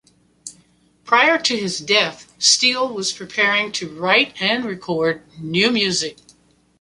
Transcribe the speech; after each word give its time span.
Prior 1.03 1.37
to 1.37 1.55
his 1.55 1.77
death, 1.77 2.33
Steele 2.39 2.91
was 2.91 3.13
preparing 3.13 3.71
to 3.73 3.87
write 3.87 4.33
and 4.41 4.65
record 4.65 5.21
new 5.39 5.69
music. 5.69 6.17